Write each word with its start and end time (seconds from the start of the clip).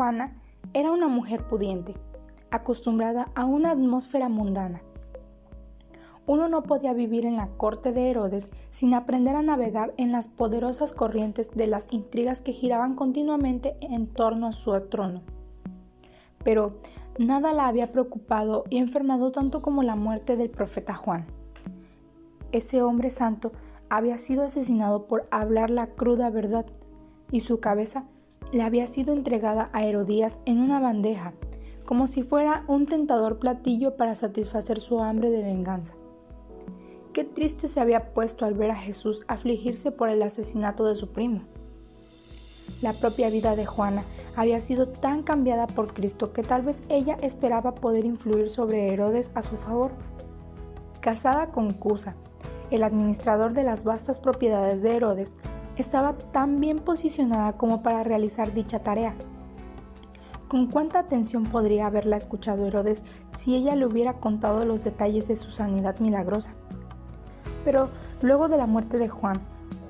Juana 0.00 0.32
era 0.72 0.92
una 0.92 1.08
mujer 1.08 1.46
pudiente, 1.46 1.92
acostumbrada 2.50 3.28
a 3.34 3.44
una 3.44 3.72
atmósfera 3.72 4.30
mundana. 4.30 4.80
Uno 6.26 6.48
no 6.48 6.62
podía 6.62 6.94
vivir 6.94 7.26
en 7.26 7.36
la 7.36 7.48
corte 7.48 7.92
de 7.92 8.08
Herodes 8.08 8.48
sin 8.70 8.94
aprender 8.94 9.36
a 9.36 9.42
navegar 9.42 9.92
en 9.98 10.10
las 10.10 10.26
poderosas 10.26 10.94
corrientes 10.94 11.50
de 11.54 11.66
las 11.66 11.92
intrigas 11.92 12.40
que 12.40 12.54
giraban 12.54 12.94
continuamente 12.94 13.76
en 13.82 14.06
torno 14.06 14.46
a 14.46 14.54
su 14.54 14.72
trono. 14.88 15.20
Pero 16.44 16.72
nada 17.18 17.52
la 17.52 17.68
había 17.68 17.92
preocupado 17.92 18.64
y 18.70 18.78
enfermado 18.78 19.30
tanto 19.30 19.60
como 19.60 19.82
la 19.82 19.96
muerte 19.96 20.38
del 20.38 20.48
profeta 20.48 20.94
Juan. 20.94 21.26
Ese 22.52 22.80
hombre 22.80 23.10
santo 23.10 23.52
había 23.90 24.16
sido 24.16 24.44
asesinado 24.44 25.06
por 25.06 25.24
hablar 25.30 25.68
la 25.68 25.88
cruda 25.88 26.30
verdad 26.30 26.64
y 27.30 27.40
su 27.40 27.60
cabeza 27.60 28.06
le 28.52 28.62
había 28.62 28.86
sido 28.86 29.12
entregada 29.12 29.70
a 29.72 29.84
Herodías 29.84 30.38
en 30.44 30.58
una 30.58 30.80
bandeja, 30.80 31.32
como 31.84 32.06
si 32.06 32.22
fuera 32.22 32.64
un 32.68 32.86
tentador 32.86 33.38
platillo 33.38 33.96
para 33.96 34.16
satisfacer 34.16 34.80
su 34.80 35.00
hambre 35.00 35.30
de 35.30 35.42
venganza. 35.42 35.94
Qué 37.12 37.24
triste 37.24 37.66
se 37.66 37.80
había 37.80 38.12
puesto 38.12 38.44
al 38.44 38.54
ver 38.54 38.70
a 38.70 38.76
Jesús 38.76 39.24
afligirse 39.26 39.90
por 39.90 40.08
el 40.08 40.22
asesinato 40.22 40.84
de 40.84 40.96
su 40.96 41.08
primo. 41.08 41.40
La 42.82 42.92
propia 42.92 43.28
vida 43.30 43.56
de 43.56 43.66
Juana 43.66 44.04
había 44.36 44.60
sido 44.60 44.86
tan 44.86 45.22
cambiada 45.22 45.66
por 45.66 45.92
Cristo 45.92 46.32
que 46.32 46.42
tal 46.42 46.62
vez 46.62 46.80
ella 46.88 47.18
esperaba 47.20 47.74
poder 47.74 48.04
influir 48.04 48.48
sobre 48.48 48.92
Herodes 48.92 49.32
a 49.34 49.42
su 49.42 49.56
favor. 49.56 49.90
Casada 51.00 51.50
con 51.50 51.72
Cusa, 51.72 52.14
el 52.70 52.82
administrador 52.82 53.52
de 53.52 53.64
las 53.64 53.84
vastas 53.84 54.18
propiedades 54.18 54.82
de 54.82 54.96
Herodes, 54.96 55.36
estaba 55.76 56.12
tan 56.32 56.60
bien 56.60 56.78
posicionada 56.78 57.52
como 57.52 57.82
para 57.82 58.04
realizar 58.04 58.52
dicha 58.52 58.80
tarea. 58.80 59.14
¿Con 60.48 60.66
cuánta 60.66 60.98
atención 60.98 61.44
podría 61.44 61.86
haberla 61.86 62.16
escuchado 62.16 62.66
Herodes 62.66 63.02
si 63.38 63.54
ella 63.54 63.76
le 63.76 63.86
hubiera 63.86 64.14
contado 64.14 64.64
los 64.64 64.84
detalles 64.84 65.28
de 65.28 65.36
su 65.36 65.52
sanidad 65.52 66.00
milagrosa? 66.00 66.52
Pero 67.64 67.88
luego 68.20 68.48
de 68.48 68.56
la 68.56 68.66
muerte 68.66 68.98
de 68.98 69.08
Juan, 69.08 69.40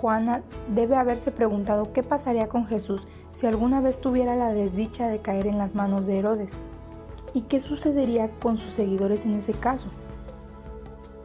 Juana 0.00 0.42
debe 0.74 0.96
haberse 0.96 1.30
preguntado 1.30 1.92
qué 1.92 2.02
pasaría 2.02 2.48
con 2.48 2.66
Jesús 2.66 3.02
si 3.32 3.46
alguna 3.46 3.80
vez 3.80 4.00
tuviera 4.00 4.34
la 4.34 4.52
desdicha 4.52 5.08
de 5.08 5.20
caer 5.20 5.46
en 5.46 5.58
las 5.58 5.74
manos 5.74 6.06
de 6.06 6.18
Herodes. 6.18 6.56
¿Y 7.34 7.42
qué 7.42 7.60
sucedería 7.60 8.30
con 8.40 8.56
sus 8.56 8.72
seguidores 8.72 9.26
en 9.26 9.34
ese 9.34 9.52
caso? 9.52 9.88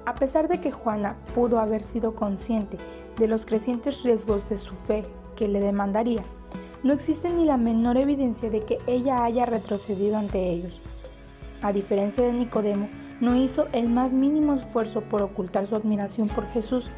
A 0.05 0.16
pesar 0.16 0.47
de 0.47 0.59
que 0.59 0.71
Juana 0.71 1.16
pudo 1.35 1.59
haber 1.59 1.83
sido 1.83 2.16
consciente 2.16 2.77
de 3.17 3.27
los 3.27 3.45
crecientes 3.45 4.03
riesgos 4.03 4.49
de 4.49 4.57
su 4.57 4.73
fe 4.73 5.03
que 5.35 5.47
le 5.47 5.59
demandaría, 5.59 6.23
no 6.83 6.94
existe 6.94 7.30
ni 7.30 7.45
la 7.45 7.57
menor 7.57 7.97
evidencia 7.97 8.49
de 8.49 8.63
que 8.63 8.79
ella 8.88 9.23
haya 9.23 9.45
retrocedido 9.45 10.17
ante 10.17 10.49
ellos. 10.49 10.81
A 11.61 11.72
diferencia 11.72 12.23
de 12.23 12.33
Nicodemo, 12.33 12.89
no 13.19 13.35
hizo 13.35 13.67
el 13.72 13.88
más 13.88 14.13
mínimo 14.13 14.53
esfuerzo 14.53 15.02
por 15.02 15.22
ocultar 15.22 15.67
su 15.67 15.75
admiración 15.75 16.28
por 16.28 16.47
Jesús. 16.47 16.89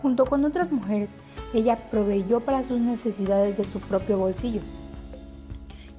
Junto 0.00 0.24
con 0.24 0.46
otras 0.46 0.72
mujeres, 0.72 1.12
ella 1.52 1.76
proveyó 1.90 2.40
para 2.40 2.64
sus 2.64 2.80
necesidades 2.80 3.58
de 3.58 3.64
su 3.64 3.80
propio 3.80 4.16
bolsillo. 4.16 4.62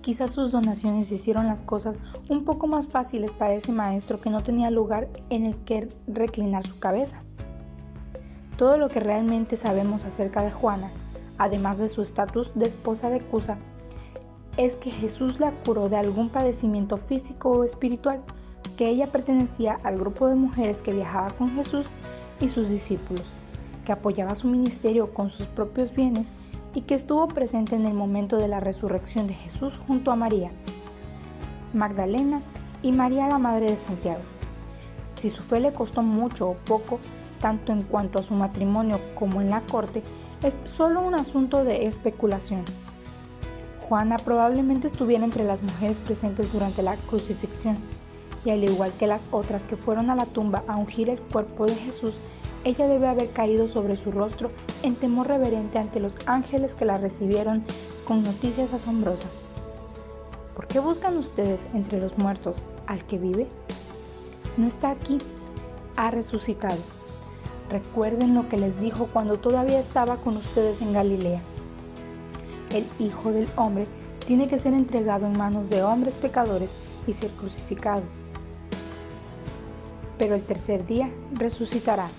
Quizás 0.01 0.31
sus 0.31 0.51
donaciones 0.51 1.11
hicieron 1.11 1.47
las 1.47 1.61
cosas 1.61 1.97
un 2.29 2.45
poco 2.45 2.67
más 2.67 2.87
fáciles 2.87 3.33
para 3.33 3.53
ese 3.53 3.71
maestro 3.71 4.21
que 4.21 4.29
no 4.29 4.41
tenía 4.41 4.71
lugar 4.71 5.07
en 5.29 5.45
el 5.45 5.55
que 5.57 5.89
reclinar 6.07 6.65
su 6.65 6.79
cabeza. 6.79 7.21
Todo 8.57 8.77
lo 8.77 8.89
que 8.89 8.99
realmente 8.99 9.55
sabemos 9.55 10.05
acerca 10.05 10.43
de 10.43 10.51
Juana, 10.51 10.89
además 11.37 11.77
de 11.77 11.89
su 11.89 12.01
estatus 12.01 12.51
de 12.55 12.65
esposa 12.65 13.09
de 13.09 13.19
Cusa, 13.19 13.57
es 14.57 14.75
que 14.75 14.91
Jesús 14.91 15.39
la 15.39 15.51
curó 15.51 15.89
de 15.89 15.97
algún 15.97 16.29
padecimiento 16.29 16.97
físico 16.97 17.49
o 17.49 17.63
espiritual, 17.63 18.21
que 18.77 18.89
ella 18.89 19.07
pertenecía 19.07 19.79
al 19.83 19.97
grupo 19.97 20.27
de 20.27 20.35
mujeres 20.35 20.81
que 20.81 20.93
viajaba 20.93 21.29
con 21.31 21.51
Jesús 21.51 21.87
y 22.39 22.47
sus 22.47 22.69
discípulos, 22.69 23.31
que 23.85 23.91
apoyaba 23.91 24.35
su 24.35 24.47
ministerio 24.47 25.13
con 25.13 25.29
sus 25.29 25.45
propios 25.45 25.93
bienes 25.93 26.31
y 26.73 26.81
que 26.81 26.95
estuvo 26.95 27.27
presente 27.27 27.75
en 27.75 27.85
el 27.85 27.93
momento 27.93 28.37
de 28.37 28.47
la 28.47 28.59
resurrección 28.59 29.27
de 29.27 29.33
Jesús 29.33 29.77
junto 29.77 30.11
a 30.11 30.15
María, 30.15 30.51
Magdalena 31.73 32.41
y 32.81 32.91
María 32.91 33.27
la 33.27 33.39
Madre 33.39 33.71
de 33.71 33.77
Santiago. 33.77 34.21
Si 35.15 35.29
su 35.29 35.41
fe 35.41 35.59
le 35.59 35.73
costó 35.73 36.01
mucho 36.01 36.49
o 36.49 36.53
poco, 36.55 36.99
tanto 37.41 37.71
en 37.73 37.83
cuanto 37.83 38.19
a 38.19 38.23
su 38.23 38.35
matrimonio 38.35 38.99
como 39.15 39.41
en 39.41 39.49
la 39.49 39.61
corte, 39.61 40.03
es 40.43 40.61
solo 40.63 41.01
un 41.01 41.15
asunto 41.15 41.63
de 41.63 41.87
especulación. 41.87 42.63
Juana 43.81 44.17
probablemente 44.17 44.87
estuviera 44.87 45.25
entre 45.25 45.43
las 45.43 45.63
mujeres 45.63 45.99
presentes 45.99 46.53
durante 46.53 46.83
la 46.83 46.95
crucifixión, 46.95 47.77
y 48.45 48.51
al 48.51 48.63
igual 48.63 48.93
que 48.97 49.07
las 49.07 49.27
otras 49.31 49.65
que 49.65 49.75
fueron 49.75 50.09
a 50.09 50.15
la 50.15 50.25
tumba 50.25 50.63
a 50.67 50.77
ungir 50.77 51.09
el 51.09 51.19
cuerpo 51.19 51.65
de 51.65 51.75
Jesús, 51.75 52.19
ella 52.63 52.87
debe 52.87 53.07
haber 53.07 53.29
caído 53.31 53.67
sobre 53.67 53.95
su 53.95 54.11
rostro 54.11 54.51
en 54.83 54.95
temor 54.95 55.27
reverente 55.27 55.79
ante 55.79 55.99
los 55.99 56.17
ángeles 56.25 56.75
que 56.75 56.85
la 56.85 56.97
recibieron 56.97 57.63
con 58.05 58.23
noticias 58.23 58.73
asombrosas. 58.73 59.39
¿Por 60.55 60.67
qué 60.67 60.79
buscan 60.79 61.17
ustedes 61.17 61.67
entre 61.73 62.01
los 62.01 62.17
muertos 62.17 62.63
al 62.85 63.05
que 63.05 63.17
vive? 63.17 63.47
No 64.57 64.67
está 64.67 64.91
aquí, 64.91 65.19
ha 65.95 66.11
resucitado. 66.11 66.81
Recuerden 67.69 68.33
lo 68.33 68.49
que 68.49 68.57
les 68.57 68.79
dijo 68.81 69.07
cuando 69.13 69.37
todavía 69.37 69.79
estaba 69.79 70.17
con 70.17 70.35
ustedes 70.35 70.81
en 70.81 70.91
Galilea. 70.91 71.39
El 72.71 72.85
Hijo 72.99 73.31
del 73.31 73.47
Hombre 73.55 73.85
tiene 74.25 74.47
que 74.47 74.57
ser 74.57 74.73
entregado 74.73 75.27
en 75.27 75.37
manos 75.37 75.69
de 75.69 75.81
hombres 75.81 76.15
pecadores 76.15 76.71
y 77.07 77.13
ser 77.13 77.31
crucificado. 77.31 78.03
Pero 80.17 80.35
el 80.35 80.43
tercer 80.43 80.85
día 80.85 81.09
resucitará. 81.31 82.09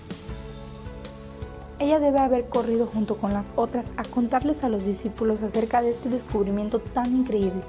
Ella 1.81 1.99
debe 1.99 2.19
haber 2.19 2.47
corrido 2.47 2.85
junto 2.85 3.17
con 3.17 3.33
las 3.33 3.51
otras 3.55 3.89
a 3.97 4.03
contarles 4.03 4.63
a 4.63 4.69
los 4.69 4.85
discípulos 4.85 5.41
acerca 5.41 5.81
de 5.81 5.89
este 5.89 6.09
descubrimiento 6.09 6.77
tan 6.77 7.11
increíble. 7.11 7.63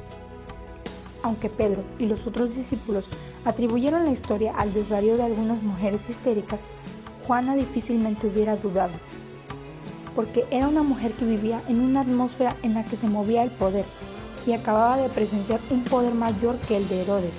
Aunque 1.22 1.48
Pedro 1.48 1.82
y 1.98 2.04
los 2.04 2.26
otros 2.26 2.54
discípulos 2.54 3.08
atribuyeron 3.46 4.04
la 4.04 4.10
historia 4.10 4.52
al 4.54 4.74
desvarío 4.74 5.16
de 5.16 5.22
algunas 5.22 5.62
mujeres 5.62 6.10
histéricas, 6.10 6.60
Juana 7.26 7.54
difícilmente 7.54 8.26
hubiera 8.26 8.54
dudado, 8.56 8.92
porque 10.14 10.44
era 10.50 10.68
una 10.68 10.82
mujer 10.82 11.12
que 11.12 11.24
vivía 11.24 11.62
en 11.66 11.80
una 11.80 12.02
atmósfera 12.02 12.54
en 12.62 12.74
la 12.74 12.84
que 12.84 12.96
se 12.96 13.08
movía 13.08 13.42
el 13.42 13.50
poder 13.50 13.86
y 14.46 14.52
acababa 14.52 14.98
de 14.98 15.08
presenciar 15.08 15.58
un 15.70 15.84
poder 15.84 16.12
mayor 16.12 16.58
que 16.58 16.76
el 16.76 16.86
de 16.86 17.00
Herodes, 17.00 17.38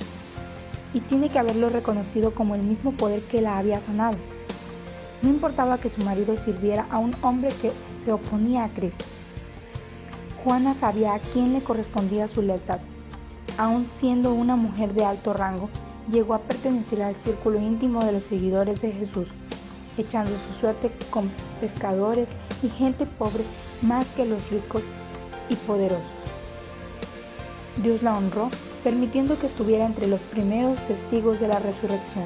y 0.92 1.02
tiene 1.02 1.30
que 1.30 1.38
haberlo 1.38 1.70
reconocido 1.70 2.34
como 2.34 2.56
el 2.56 2.64
mismo 2.64 2.94
poder 2.94 3.22
que 3.22 3.44
la 3.44 3.60
había 3.60 3.80
sanado. 3.80 4.18
No 5.24 5.30
importaba 5.30 5.78
que 5.78 5.88
su 5.88 6.04
marido 6.04 6.36
sirviera 6.36 6.86
a 6.92 7.00
un 7.00 7.16
hombre 7.22 7.50
que 7.62 7.72
se 7.96 8.12
oponía 8.12 8.66
a 8.66 8.70
Cristo. 8.70 9.06
Juana 10.44 10.74
sabía 10.74 11.14
a 11.14 11.20
quién 11.20 11.54
le 11.54 11.62
correspondía 11.62 12.28
su 12.28 12.42
lealtad. 12.42 12.82
Aun 13.58 13.86
siendo 13.86 14.34
una 14.34 14.58
mujer 14.58 14.94
de 14.94 15.06
alto 15.06 15.32
rango, 15.32 15.70
llegó 16.12 16.34
a 16.34 16.40
pertenecer 16.40 17.02
al 17.02 17.16
círculo 17.16 17.62
íntimo 17.62 18.04
de 18.04 18.12
los 18.12 18.24
seguidores 18.24 18.82
de 18.82 18.92
Jesús, 18.92 19.30
echando 19.98 20.32
su 20.38 20.60
suerte 20.60 20.92
con 21.10 21.32
pescadores 21.62 22.34
y 22.62 22.68
gente 22.68 23.06
pobre 23.06 23.46
más 23.82 24.08
que 24.08 24.26
los 24.26 24.52
ricos 24.52 24.84
y 25.48 25.56
poderosos. 25.56 26.26
Dios 27.78 28.04
la 28.04 28.18
honró, 28.18 28.50
permitiendo 28.84 29.40
que 29.40 29.46
estuviera 29.46 29.86
entre 29.86 30.08
los 30.08 30.24
primeros 30.24 30.82
testigos 30.82 31.40
de 31.40 31.48
la 31.48 31.60
resurrección. 31.60 32.26